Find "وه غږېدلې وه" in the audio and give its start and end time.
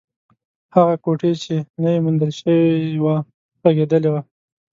3.03-4.21